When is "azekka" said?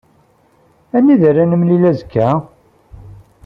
1.89-2.27